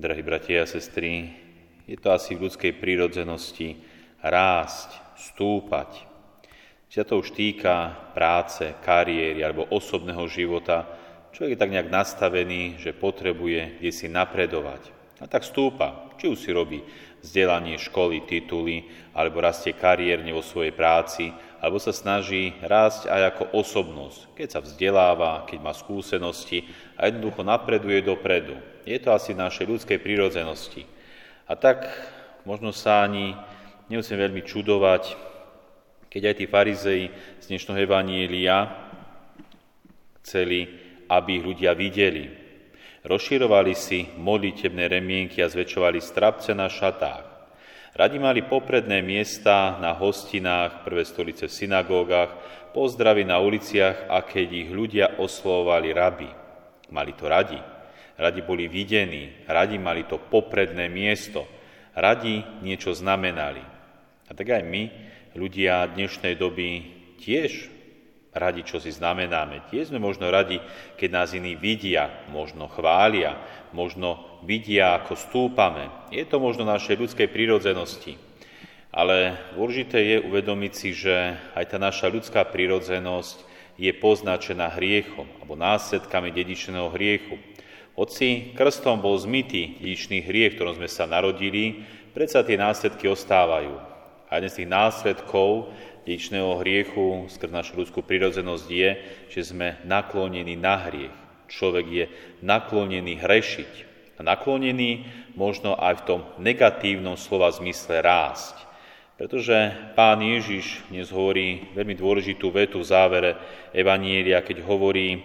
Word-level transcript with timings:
Drahí 0.00 0.24
bratia 0.24 0.64
a 0.64 0.66
sestry, 0.66 1.28
je 1.84 1.92
to 2.00 2.08
asi 2.08 2.32
v 2.32 2.48
ľudskej 2.48 2.72
prírodzenosti 2.80 3.76
rásť, 4.24 4.96
stúpať. 5.20 6.08
Či 6.88 6.94
sa 6.96 7.04
to 7.04 7.20
už 7.20 7.36
týka 7.36 7.92
práce, 8.16 8.64
kariéry 8.80 9.44
alebo 9.44 9.68
osobného 9.68 10.24
života, 10.24 10.88
človek 11.36 11.52
je 11.52 11.60
tak 11.60 11.74
nejak 11.76 11.92
nastavený, 11.92 12.80
že 12.80 12.96
potrebuje 12.96 13.76
kde 13.76 13.92
si 13.92 14.08
napredovať. 14.08 14.88
A 15.20 15.28
tak 15.28 15.44
stúpa, 15.44 16.16
či 16.16 16.32
už 16.32 16.40
si 16.40 16.48
robí 16.48 16.80
vzdelanie, 17.20 17.76
školy, 17.76 18.24
tituly, 18.24 18.88
alebo 19.12 19.44
rastie 19.44 19.76
kariérne 19.76 20.32
vo 20.32 20.40
svojej 20.40 20.72
práci, 20.72 21.28
alebo 21.60 21.76
sa 21.76 21.92
snaží 21.92 22.56
rásť 22.64 23.06
aj 23.06 23.22
ako 23.36 23.44
osobnosť, 23.60 24.20
keď 24.32 24.48
sa 24.48 24.60
vzdeláva, 24.64 25.44
keď 25.44 25.58
má 25.60 25.72
skúsenosti 25.76 26.64
a 26.96 27.06
jednoducho 27.06 27.44
napreduje 27.44 28.00
dopredu. 28.00 28.56
Je 28.88 28.96
to 28.96 29.12
asi 29.12 29.36
v 29.36 29.44
našej 29.44 29.68
ľudskej 29.68 29.98
prírodzenosti. 30.00 30.88
A 31.44 31.54
tak 31.54 31.84
možno 32.48 32.72
sa 32.72 33.04
ani 33.04 33.36
nemusím 33.92 34.16
veľmi 34.16 34.40
čudovať, 34.40 35.14
keď 36.08 36.22
aj 36.32 36.34
tí 36.40 36.44
farizei 36.48 37.02
z 37.38 37.44
dnešného 37.52 37.84
Evanielia 37.86 38.66
chceli, 40.24 40.66
aby 41.06 41.38
ich 41.38 41.44
ľudia 41.44 41.76
videli, 41.76 42.40
Rozširovali 43.00 43.72
si 43.72 44.04
modlitebné 44.20 44.84
remienky 44.84 45.40
a 45.40 45.48
zväčšovali 45.48 46.04
strapce 46.04 46.52
na 46.52 46.68
šatách. 46.68 47.29
Radi 47.90 48.22
mali 48.22 48.46
popredné 48.46 49.02
miesta 49.02 49.74
na 49.82 49.90
hostinách, 49.98 50.86
prvé 50.86 51.02
stolice 51.02 51.50
v 51.50 51.56
synagógach, 51.58 52.30
pozdravy 52.70 53.26
na 53.26 53.42
uliciach 53.42 54.06
a 54.06 54.22
keď 54.22 54.48
ich 54.54 54.70
ľudia 54.70 55.06
oslovovali 55.18 55.90
rabi. 55.90 56.30
Mali 56.94 57.12
to 57.18 57.26
radi. 57.26 57.58
Radi 58.14 58.40
boli 58.46 58.70
videní, 58.70 59.42
radi 59.48 59.74
mali 59.74 60.06
to 60.06 60.22
popredné 60.22 60.86
miesto, 60.86 61.48
radi 61.96 62.44
niečo 62.62 62.94
znamenali. 62.94 63.64
A 64.28 64.30
tak 64.38 64.54
aj 64.54 64.62
my, 64.62 64.82
ľudia 65.34 65.90
dnešnej 65.90 66.38
doby, 66.38 66.86
tiež 67.18 67.79
radi, 68.30 68.62
čo 68.62 68.78
si 68.78 68.94
znamenáme. 68.94 69.66
Tie 69.70 69.82
sme 69.82 69.98
možno 69.98 70.30
radi, 70.30 70.62
keď 70.94 71.08
nás 71.10 71.28
iní 71.34 71.58
vidia, 71.58 72.10
možno 72.30 72.70
chvália, 72.70 73.38
možno 73.74 74.40
vidia, 74.46 74.98
ako 75.02 75.14
stúpame. 75.18 75.90
Je 76.14 76.22
to 76.22 76.38
možno 76.38 76.62
našej 76.62 76.98
ľudskej 76.98 77.28
prírodzenosti. 77.30 78.14
Ale 78.90 79.38
dôležité 79.54 79.98
je 80.02 80.16
uvedomiť 80.26 80.72
si, 80.74 80.90
že 80.90 81.38
aj 81.54 81.74
tá 81.74 81.78
naša 81.78 82.10
ľudská 82.10 82.42
prírodzenosť 82.50 83.46
je 83.78 83.90
poznačená 83.94 84.74
hriechom 84.74 85.30
alebo 85.38 85.54
následkami 85.54 86.34
dedičného 86.34 86.90
hriechu. 86.90 87.38
Hoci 87.94 88.50
krstom 88.58 88.98
bol 88.98 89.14
zmytý 89.18 89.78
dedičný 89.78 90.26
hriech, 90.26 90.58
ktorom 90.58 90.78
sme 90.78 90.90
sa 90.90 91.06
narodili, 91.06 91.86
predsa 92.12 92.42
tie 92.42 92.58
následky 92.58 93.06
ostávajú. 93.06 93.78
A 94.30 94.38
jeden 94.38 94.50
z 94.50 94.62
tých 94.62 94.70
následkov 94.70 95.74
dedičného 96.04 96.60
hriechu 96.60 97.28
skrz 97.28 97.50
našu 97.52 97.72
ľudskú 97.80 98.00
prirodzenosť 98.04 98.66
je, 98.68 98.90
že 99.28 99.40
sme 99.52 99.80
naklonení 99.84 100.56
na 100.56 100.88
hriech. 100.88 101.14
Človek 101.50 101.86
je 101.90 102.04
naklonený 102.46 103.18
hrešiť. 103.18 103.72
A 104.16 104.24
naklonený 104.24 105.08
možno 105.32 105.74
aj 105.74 106.04
v 106.04 106.06
tom 106.06 106.20
negatívnom 106.38 107.16
slova 107.16 107.48
zmysle 107.50 108.04
rásť. 108.04 108.68
Pretože 109.20 109.72
pán 109.96 110.20
Ježiš 110.24 110.80
dnes 110.88 111.12
hovorí 111.12 111.68
veľmi 111.76 111.92
dôležitú 111.92 112.48
vetu 112.48 112.80
v 112.80 112.88
závere 112.88 113.30
Evanielia, 113.76 114.40
keď 114.40 114.64
hovorí, 114.64 115.20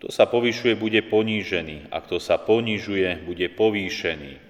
kto 0.00 0.08
sa 0.08 0.24
povyšuje, 0.28 0.76
bude 0.80 1.00
ponížený 1.08 1.92
a 1.92 2.00
kto 2.00 2.16
sa 2.20 2.40
ponižuje, 2.40 3.24
bude 3.28 3.48
povýšený. 3.52 4.40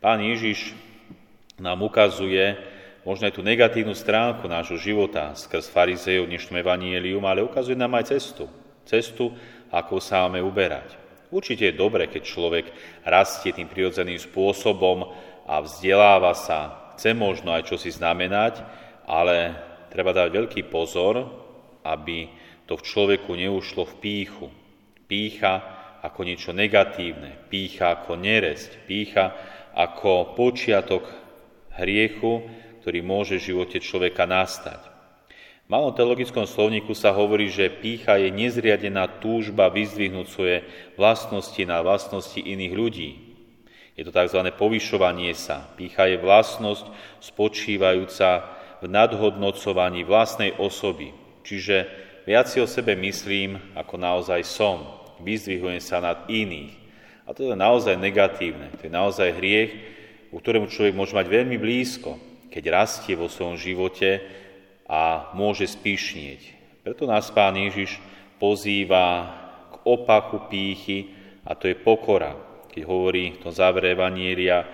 Pán 0.00 0.24
Ježiš 0.24 0.72
nám 1.60 1.84
ukazuje, 1.84 2.56
možno 3.06 3.30
aj 3.30 3.38
tú 3.38 3.42
negatívnu 3.46 3.94
stránku 3.94 4.50
nášho 4.50 4.78
života 4.80 5.34
skrz 5.36 5.70
farizejov 5.70 6.26
dnešnom 6.26 6.58
evanielium, 6.58 7.22
ale 7.26 7.46
ukazuje 7.46 7.78
nám 7.78 7.94
aj 7.98 8.14
cestu. 8.14 8.50
Cestu, 8.88 9.30
ako 9.70 10.00
sa 10.00 10.26
máme 10.26 10.42
uberať. 10.42 10.96
Určite 11.28 11.68
je 11.68 11.76
dobre, 11.76 12.08
keď 12.08 12.22
človek 12.24 12.66
rastie 13.04 13.52
tým 13.52 13.68
prirodzeným 13.68 14.16
spôsobom 14.16 15.12
a 15.44 15.60
vzdeláva 15.60 16.32
sa, 16.32 16.92
chce 16.96 17.12
možno 17.12 17.52
aj 17.52 17.68
čosi 17.68 17.92
znamenať, 17.92 18.64
ale 19.04 19.54
treba 19.92 20.16
dať 20.16 20.28
veľký 20.32 20.62
pozor, 20.72 21.28
aby 21.84 22.32
to 22.64 22.80
v 22.80 22.84
človeku 22.84 23.30
neušlo 23.36 23.84
v 23.84 23.94
píchu. 24.00 24.46
Pícha 25.08 25.54
ako 26.04 26.20
niečo 26.24 26.52
negatívne, 26.56 27.48
pícha 27.52 27.92
ako 27.92 28.16
neresť, 28.16 28.88
pícha 28.88 29.36
ako 29.76 30.32
počiatok 30.36 31.04
hriechu, 31.78 32.44
ktorý 32.88 33.04
môže 33.04 33.36
v 33.36 33.52
živote 33.52 33.84
človeka 33.84 34.24
nastať. 34.24 34.80
V 34.80 35.68
malom 35.68 35.92
teologickom 35.92 36.48
slovníku 36.48 36.96
sa 36.96 37.12
hovorí, 37.12 37.52
že 37.52 37.68
pícha 37.68 38.16
je 38.16 38.32
nezriadená 38.32 39.20
túžba 39.20 39.68
vyzdvihnúť 39.68 40.24
svoje 40.32 40.64
vlastnosti 40.96 41.60
na 41.68 41.84
vlastnosti 41.84 42.40
iných 42.40 42.72
ľudí. 42.72 43.10
Je 43.92 44.08
to 44.08 44.12
tzv. 44.16 44.40
povyšovanie 44.56 45.36
sa. 45.36 45.68
Pícha 45.76 46.08
je 46.08 46.16
vlastnosť 46.16 46.88
spočívajúca 47.20 48.56
v 48.80 48.88
nadhodnocovaní 48.88 50.08
vlastnej 50.08 50.56
osoby. 50.56 51.12
Čiže 51.44 51.84
viac 52.24 52.48
si 52.48 52.56
o 52.56 52.64
sebe 52.64 52.96
myslím, 52.96 53.60
ako 53.76 54.00
naozaj 54.00 54.48
som. 54.48 54.88
Vyzdvihujem 55.20 55.84
sa 55.84 56.00
nad 56.00 56.24
iných. 56.24 56.72
A 57.28 57.36
to 57.36 57.44
je 57.44 57.52
naozaj 57.52 58.00
negatívne. 58.00 58.72
To 58.80 58.88
je 58.88 58.92
naozaj 58.96 59.36
hriech, 59.36 59.72
u 60.32 60.40
ktorému 60.40 60.72
človek 60.72 60.96
môže 60.96 61.12
mať 61.12 61.28
veľmi 61.28 61.60
blízko 61.60 62.27
keď 62.48 62.64
rastie 62.72 63.14
vo 63.14 63.28
svojom 63.28 63.60
živote 63.60 64.24
a 64.88 65.32
môže 65.36 65.68
spíšnieť. 65.68 66.40
Preto 66.82 67.04
nás 67.04 67.28
Pán 67.28 67.54
Ježiš 67.60 68.00
pozýva 68.40 69.28
k 69.68 69.74
opaku 69.84 70.48
pýchy 70.48 71.12
a 71.44 71.52
to 71.52 71.68
je 71.68 71.76
pokora. 71.76 72.32
Keď 72.72 72.82
hovorí 72.88 73.36
v 73.36 73.40
tom 73.44 73.52
závere 73.52 73.92
Evanielia, 73.92 74.64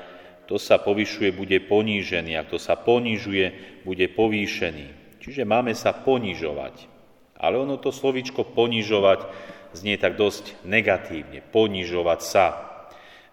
kto 0.46 0.60
sa 0.60 0.78
povyšuje, 0.78 1.34
bude 1.34 1.58
ponížený 1.66 2.38
a 2.38 2.46
kto 2.46 2.60
sa 2.60 2.78
ponižuje, 2.78 3.80
bude 3.82 4.06
povýšený. 4.12 5.18
Čiže 5.18 5.42
máme 5.48 5.72
sa 5.72 5.96
ponižovať. 5.96 6.92
Ale 7.40 7.58
ono 7.58 7.80
to 7.80 7.90
slovičko 7.90 8.52
ponižovať 8.52 9.24
znie 9.72 9.96
tak 9.98 10.20
dosť 10.20 10.62
negatívne. 10.68 11.40
Ponižovať 11.40 12.20
sa. 12.22 12.46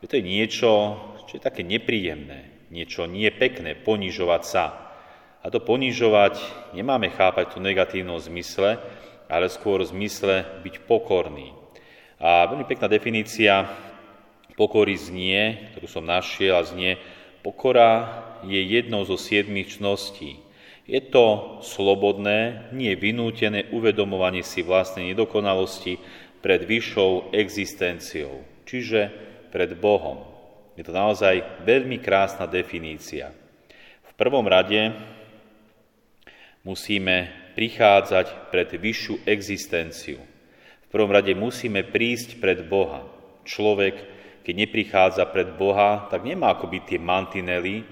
To 0.01 0.09
je 0.09 0.24
niečo, 0.24 0.97
čo 1.30 1.38
je 1.38 1.44
také 1.44 1.62
nepríjemné 1.62 2.61
niečo 2.72 3.04
nie 3.06 3.28
pekné, 3.30 3.76
ponižovať 3.76 4.44
sa. 4.48 4.66
A 5.44 5.52
to 5.52 5.59
ponižovať 5.59 6.40
nemáme 6.72 7.12
chápať 7.12 7.59
v 7.59 7.68
negatívnom 7.68 8.18
zmysle, 8.18 8.80
ale 9.28 9.52
skôr 9.52 9.84
v 9.84 9.92
zmysle 9.92 10.48
byť 10.64 10.88
pokorný. 10.88 11.52
A 12.22 12.48
veľmi 12.48 12.64
pekná 12.64 12.88
definícia 12.88 13.68
pokory 14.56 14.96
znie, 14.96 15.74
ktorú 15.76 15.88
som 15.90 16.06
našiel, 16.08 16.56
a 16.56 16.64
znie, 16.64 16.96
pokora 17.44 18.24
je 18.48 18.62
jednou 18.62 19.04
zo 19.04 19.20
siedmých 19.20 19.81
čností. 19.81 20.40
Je 20.86 21.02
to 21.02 21.58
slobodné, 21.66 22.70
nie 22.76 22.94
vynútené 22.98 23.70
uvedomovanie 23.74 24.46
si 24.46 24.62
vlastnej 24.62 25.14
nedokonalosti 25.14 25.98
pred 26.42 26.66
vyššou 26.66 27.34
existenciou, 27.34 28.42
čiže 28.66 29.10
pred 29.54 29.78
Bohom. 29.78 30.31
Je 30.80 30.84
to 30.88 30.96
naozaj 30.96 31.64
veľmi 31.68 32.00
krásna 32.00 32.48
definícia. 32.48 33.36
V 34.08 34.12
prvom 34.16 34.48
rade 34.48 34.96
musíme 36.64 37.28
prichádzať 37.58 38.54
pred 38.54 38.70
vyššiu 38.72 39.28
existenciu. 39.28 40.20
V 40.86 40.88
prvom 40.88 41.12
rade 41.12 41.31
musíme 41.36 41.84
prísť 41.84 42.40
pred 42.40 42.64
Boha. 42.68 43.04
Človek, 43.44 43.96
keď 44.48 44.54
neprichádza 44.56 45.24
pred 45.28 45.56
Boha, 45.60 46.08
tak 46.08 46.24
nemá 46.24 46.56
akoby 46.56 46.84
tie 46.88 47.00
mantinely, 47.00 47.84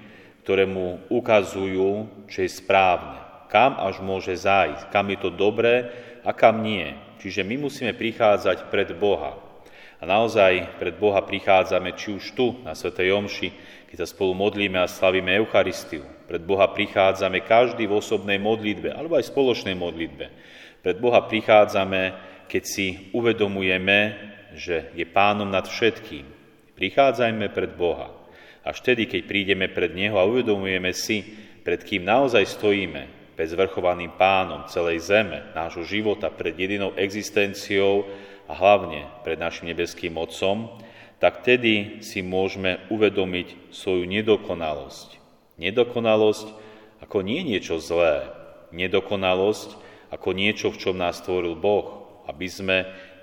ktoré 0.44 0.64
mu 0.66 1.04
ukazujú, 1.12 2.08
čo 2.32 2.40
je 2.42 2.50
správne. 2.50 3.20
Kam 3.50 3.78
až 3.82 4.00
môže 4.00 4.34
zájsť, 4.38 4.94
kam 4.94 5.10
je 5.10 5.18
to 5.20 5.30
dobré 5.34 5.90
a 6.22 6.32
kam 6.32 6.62
nie. 6.62 6.94
Čiže 7.20 7.44
my 7.44 7.70
musíme 7.70 7.92
prichádzať 7.98 8.72
pred 8.72 8.94
Boha. 8.96 9.49
A 10.00 10.08
naozaj 10.08 10.80
pred 10.80 10.96
Boha 10.96 11.20
prichádzame 11.20 11.92
či 12.00 12.16
už 12.16 12.32
tu, 12.32 12.56
na 12.64 12.72
Svetej 12.72 13.12
Omši, 13.12 13.50
keď 13.92 14.06
sa 14.06 14.08
spolu 14.08 14.32
modlíme 14.32 14.80
a 14.80 14.88
slavíme 14.88 15.36
Eucharistiu. 15.36 16.08
Pred 16.24 16.48
Boha 16.48 16.72
prichádzame 16.72 17.44
každý 17.44 17.84
v 17.84 18.00
osobnej 18.00 18.40
modlitbe, 18.40 18.96
alebo 18.96 19.20
aj 19.20 19.28
spoločnej 19.28 19.76
modlitbe. 19.76 20.26
Pred 20.80 20.98
Boha 21.04 21.28
prichádzame, 21.28 22.02
keď 22.48 22.64
si 22.64 23.12
uvedomujeme, 23.12 24.00
že 24.56 24.96
je 24.96 25.04
pánom 25.04 25.52
nad 25.52 25.68
všetkým. 25.68 26.24
Prichádzajme 26.80 27.52
pred 27.52 27.76
Boha. 27.76 28.16
Až 28.64 28.80
vtedy, 28.80 29.04
keď 29.04 29.22
prídeme 29.28 29.68
pred 29.68 29.92
Neho 29.92 30.16
a 30.16 30.24
uvedomujeme 30.24 30.96
si, 30.96 31.28
pred 31.60 31.84
kým 31.84 32.08
naozaj 32.08 32.48
stojíme, 32.48 33.19
pred 33.40 33.48
zvrchovaným 33.48 34.20
pánom 34.20 34.68
celej 34.68 35.08
zeme, 35.08 35.48
nášho 35.56 35.88
života, 35.88 36.28
pred 36.28 36.60
jedinou 36.60 36.92
existenciou, 37.00 38.04
a 38.50 38.54
hlavne 38.58 39.06
pred 39.22 39.38
našim 39.38 39.70
nebeským 39.70 40.18
Otcom, 40.18 40.82
tak 41.22 41.46
tedy 41.46 42.02
si 42.02 42.26
môžeme 42.26 42.82
uvedomiť 42.90 43.72
svoju 43.72 44.10
nedokonalosť. 44.10 45.22
Nedokonalosť 45.62 46.48
ako 47.00 47.22
nie 47.22 47.46
niečo 47.46 47.78
zlé, 47.78 48.26
nedokonalosť 48.74 49.78
ako 50.10 50.30
niečo, 50.34 50.74
v 50.74 50.82
čom 50.82 50.96
nás 50.98 51.22
stvoril 51.22 51.54
Boh, 51.54 52.10
aby 52.26 52.50
sme 52.50 52.78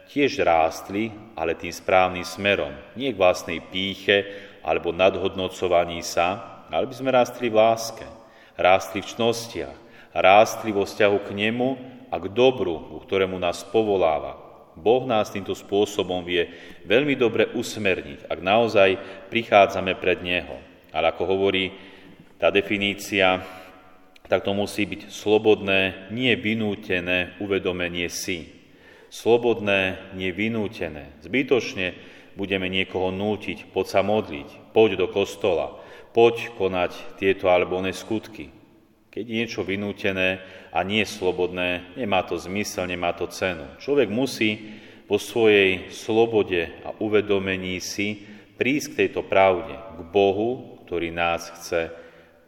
tiež 0.06 0.46
rástli, 0.46 1.10
ale 1.34 1.58
tým 1.58 1.74
správnym 1.74 2.22
smerom. 2.22 2.70
Nie 2.94 3.10
k 3.10 3.18
vlastnej 3.18 3.58
píche 3.58 4.22
alebo 4.62 4.94
nadhodnocovaní 4.94 6.06
sa, 6.06 6.62
ale 6.70 6.86
by 6.86 6.94
sme 6.94 7.10
rástli 7.10 7.50
v 7.50 7.58
láske, 7.58 8.06
rástli 8.54 9.02
v 9.02 9.10
čnostiach, 9.10 9.85
rástli 10.16 10.72
vo 10.72 10.88
vzťahu 10.88 11.18
k 11.28 11.30
nemu 11.36 11.68
a 12.08 12.16
k 12.16 12.32
dobru, 12.32 12.96
ku 12.96 12.96
ktorému 13.04 13.36
nás 13.36 13.60
povoláva. 13.68 14.40
Boh 14.76 15.08
nás 15.08 15.32
týmto 15.32 15.56
spôsobom 15.56 16.20
vie 16.20 16.52
veľmi 16.84 17.16
dobre 17.16 17.48
usmerniť, 17.56 18.28
ak 18.28 18.38
naozaj 18.44 18.90
prichádzame 19.32 19.96
pred 19.96 20.20
Neho. 20.20 20.60
Ale 20.92 21.12
ako 21.12 21.24
hovorí 21.24 21.72
tá 22.36 22.52
definícia, 22.52 23.40
tak 24.28 24.44
to 24.44 24.52
musí 24.52 24.84
byť 24.84 25.08
slobodné, 25.08 26.12
nie 26.12 26.32
vynútené 26.36 27.36
uvedomenie 27.40 28.12
si. 28.12 28.52
Slobodné, 29.08 30.12
nie 30.12 30.28
vynútené. 30.34 31.16
Zbytočne 31.24 31.96
budeme 32.36 32.68
niekoho 32.68 33.08
nútiť, 33.08 33.72
poď 33.72 33.86
sa 33.88 34.00
modliť, 34.04 34.76
poď 34.76 35.00
do 35.00 35.06
kostola, 35.08 35.80
poď 36.12 36.52
konať 36.52 37.16
tieto 37.16 37.48
alebo 37.48 37.80
one 37.80 37.96
skutky. 37.96 38.55
Keď 39.16 39.24
je 39.24 39.32
niečo 39.32 39.64
vynútené 39.64 40.44
a 40.68 40.84
nie 40.84 41.00
slobodné, 41.08 41.96
nemá 41.96 42.20
to 42.20 42.36
zmysel, 42.36 42.84
nemá 42.84 43.16
to 43.16 43.24
cenu. 43.32 43.64
Človek 43.80 44.12
musí 44.12 44.76
vo 45.08 45.16
svojej 45.16 45.88
slobode 45.88 46.68
a 46.84 46.92
uvedomení 47.00 47.80
si 47.80 48.28
prísť 48.60 48.92
k 48.92 48.98
tejto 49.00 49.24
pravde, 49.24 49.72
k 49.72 50.00
Bohu, 50.12 50.76
ktorý 50.84 51.16
nás 51.16 51.48
chce 51.48 51.96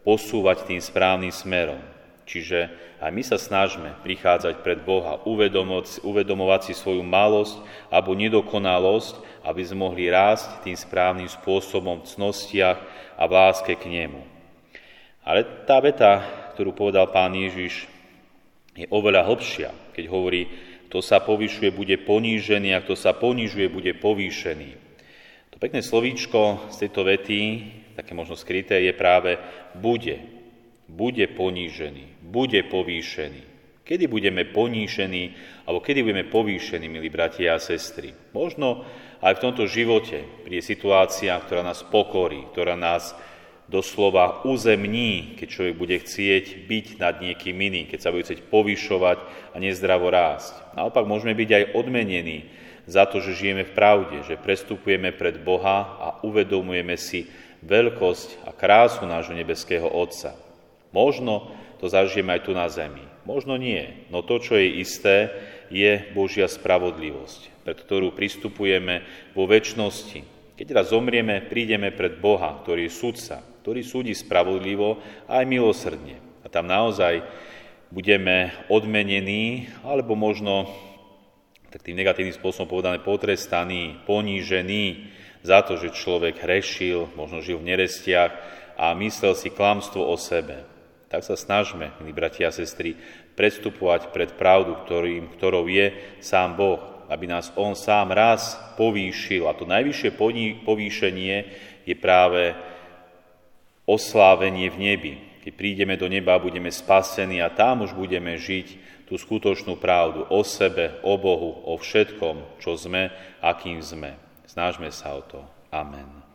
posúvať 0.05 0.69
tým 0.69 0.77
správnym 0.85 1.33
smerom. 1.33 1.81
Čiže 2.29 2.69
aj 3.01 3.17
my 3.17 3.23
sa 3.25 3.41
snažme 3.41 3.97
prichádzať 4.05 4.61
pred 4.61 4.85
Boha, 4.85 5.25
uvedomovať, 5.25 6.05
uvedomovať 6.05 6.69
si 6.69 6.73
svoju 6.77 7.01
malosť 7.01 7.65
alebo 7.89 8.13
nedokonalosť, 8.13 9.41
aby 9.41 9.65
sme 9.65 9.89
mohli 9.89 10.13
rásť 10.13 10.69
tým 10.69 10.77
správnym 10.77 11.33
spôsobom 11.33 12.05
v 12.05 12.09
cnostiach 12.13 12.77
a 13.17 13.25
v 13.25 13.33
láske 13.33 13.73
k 13.73 13.89
Nemu. 13.89 14.21
Ale 15.29 15.45
tá 15.65 15.81
veta, 15.81 16.25
ktorú 16.59 16.75
povedal 16.75 17.07
pán 17.15 17.39
Ježiš, 17.39 17.87
je 18.75 18.91
oveľa 18.91 19.31
hlbšia, 19.31 19.71
keď 19.95 20.05
hovorí, 20.11 20.51
kto 20.91 20.99
sa 20.99 21.23
povyšuje, 21.23 21.71
bude 21.71 21.95
ponížený 22.03 22.75
a 22.75 22.83
kto 22.83 22.99
sa 22.99 23.15
ponižuje, 23.15 23.71
bude 23.71 23.95
povýšený. 23.95 24.75
To 25.55 25.63
pekné 25.63 25.87
slovíčko 25.87 26.67
z 26.75 26.83
tejto 26.83 27.07
vety 27.07 27.39
také 27.95 28.15
možno 28.15 28.35
skryté, 28.35 28.83
je 28.83 28.95
práve 28.95 29.39
bude. 29.79 30.19
Bude 30.91 31.31
ponížený, 31.31 32.27
bude 32.27 32.63
povýšený. 32.67 33.43
Kedy 33.87 34.11
budeme 34.11 34.43
ponížení, 34.47 35.39
alebo 35.63 35.79
kedy 35.79 36.03
budeme 36.03 36.27
povýšení, 36.27 36.87
milí 36.91 37.07
bratia 37.07 37.55
a 37.55 37.63
sestry? 37.63 38.11
Možno 38.35 38.83
aj 39.23 39.39
v 39.39 39.43
tomto 39.47 39.71
živote 39.71 40.27
príde 40.43 40.63
situácia, 40.63 41.39
ktorá 41.39 41.63
nás 41.63 41.87
pokorí, 41.87 42.51
ktorá 42.51 42.75
nás 42.75 43.15
doslova 43.69 44.49
uzemní, 44.49 45.37
keď 45.37 45.49
človek 45.49 45.75
bude 45.77 45.97
chcieť 46.01 46.65
byť 46.65 46.87
nad 46.97 47.21
niekým 47.21 47.55
iným, 47.55 47.85
keď 47.85 48.01
sa 48.01 48.13
bude 48.13 48.25
chcieť 48.25 48.49
povyšovať 48.49 49.19
a 49.53 49.57
nezdravo 49.61 50.09
rásť. 50.09 50.57
Naopak 50.73 51.05
môžeme 51.05 51.37
byť 51.37 51.51
aj 51.53 51.65
odmenení 51.77 52.49
za 52.89 53.05
to, 53.05 53.21
že 53.21 53.37
žijeme 53.37 53.69
v 53.69 53.77
pravde, 53.77 54.25
že 54.25 54.41
prestupujeme 54.41 55.13
pred 55.13 55.37
Boha 55.45 56.01
a 56.01 56.09
uvedomujeme 56.25 56.97
si 56.97 57.29
veľkosť 57.61 58.49
a 58.49 58.51
krásu 58.57 59.05
nášho 59.05 59.37
nebeského 59.37 59.85
Otca. 59.85 60.33
Možno 60.89 61.53
to 61.77 61.93
zažijeme 61.93 62.41
aj 62.41 62.49
tu 62.49 62.57
na 62.57 62.65
zemi, 62.73 63.05
možno 63.29 63.61
nie, 63.61 64.09
no 64.09 64.25
to, 64.25 64.41
čo 64.41 64.57
je 64.57 64.81
isté, 64.81 65.29
je 65.69 66.01
Božia 66.17 66.49
spravodlivosť, 66.49 67.61
pred 67.69 67.77
ktorú 67.77 68.17
pristupujeme 68.17 69.05
vo 69.37 69.45
väčšnosti. 69.45 70.25
Keď 70.57 70.67
raz 70.73 70.91
zomrieme, 70.91 71.45
prídeme 71.45 71.93
pred 71.93 72.17
Boha, 72.19 72.57
ktorý 72.65 72.89
je 72.89 72.97
sudca, 72.97 73.45
ktorý 73.69 73.85
súdi 73.85 74.17
spravodlivo 74.17 74.97
a 75.29 75.45
aj 75.45 75.45
milosrdne. 75.45 76.17
A 76.41 76.49
tam 76.49 76.65
naozaj 76.65 77.21
budeme 77.93 78.49
odmenení, 78.73 79.69
alebo 79.85 80.17
možno 80.17 80.73
tak 81.69 81.85
tým 81.85 82.01
negatívnym 82.01 82.33
spôsobom 82.33 82.81
povedané 82.81 83.05
potrestaní, 83.05 84.01
ponížení, 84.09 85.13
za 85.45 85.61
to, 85.61 85.77
že 85.77 85.93
človek 85.93 86.41
hrešil, 86.41 87.13
možno 87.13 87.45
žil 87.45 87.61
v 87.61 87.77
nerestiach 87.77 88.33
a 88.81 88.97
myslel 88.97 89.37
si 89.37 89.53
klamstvo 89.53 90.01
o 90.01 90.17
sebe. 90.17 90.65
Tak 91.13 91.29
sa 91.29 91.37
snažme, 91.37 91.93
milí 92.01 92.17
bratia 92.17 92.49
a 92.49 92.57
sestry, 92.57 92.97
predstupovať 93.37 94.17
pred 94.17 94.33
pravdu, 94.33 94.81
ktorým, 94.81 95.29
ktorou 95.37 95.69
je 95.69 95.93
sám 96.25 96.57
Boh, 96.57 97.05
aby 97.13 97.29
nás 97.29 97.53
On 97.53 97.77
sám 97.77 98.17
raz 98.17 98.57
povýšil. 98.81 99.45
A 99.45 99.53
to 99.53 99.69
najvyššie 99.69 100.17
povýšenie 100.65 101.37
je 101.85 101.97
práve 102.01 102.57
oslávenie 103.89 104.69
v 104.69 104.77
nebi. 104.93 105.15
Keď 105.41 105.53
prídeme 105.57 105.97
do 105.97 106.05
neba, 106.13 106.37
budeme 106.37 106.69
spasení 106.69 107.41
a 107.41 107.49
tam 107.49 107.89
už 107.89 107.97
budeme 107.97 108.37
žiť 108.37 109.01
tú 109.09 109.17
skutočnú 109.17 109.81
pravdu 109.81 110.29
o 110.29 110.45
sebe, 110.45 111.01
o 111.01 111.17
Bohu, 111.17 111.65
o 111.65 111.81
všetkom, 111.81 112.61
čo 112.61 112.77
sme, 112.77 113.09
akým 113.41 113.81
sme. 113.81 114.21
Snažme 114.45 114.93
sa 114.93 115.17
o 115.17 115.25
to. 115.25 115.41
Amen. 115.73 116.28